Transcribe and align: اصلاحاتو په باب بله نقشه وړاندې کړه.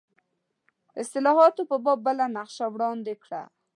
اصلاحاتو 1.01 1.61
په 1.69 1.75
باب 1.83 1.99
بله 2.05 2.25
نقشه 2.35 2.65
وړاندې 2.71 3.13
کړه. 3.23 3.41